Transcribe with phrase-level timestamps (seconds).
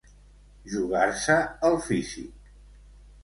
[0.75, 1.35] Jugar-se
[1.69, 2.49] el físic.